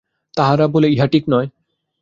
[0.37, 1.47] তাহারা বলে, ইহা ঠিক নয়।